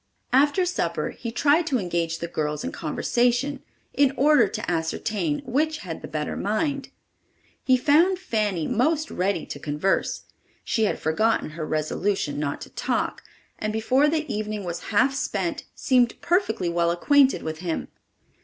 [0.33, 3.61] After supper he tried to engage the girls in conversation
[3.93, 6.89] in order to ascertain which had the better mind.
[7.63, 10.23] He found Fanny most ready to converse.
[10.63, 13.21] She had forgotten her resolution not to talk,
[13.59, 17.87] and before the evening was half spent seemed perfectly well acquainted with him.